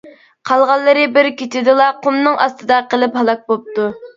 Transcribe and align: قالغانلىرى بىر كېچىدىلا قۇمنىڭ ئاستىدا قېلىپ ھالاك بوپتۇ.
قالغانلىرى 0.51 1.03
بىر 1.17 1.29
كېچىدىلا 1.41 1.91
قۇمنىڭ 2.07 2.41
ئاستىدا 2.47 2.81
قېلىپ 2.95 3.21
ھالاك 3.21 3.49
بوپتۇ. 3.53 3.91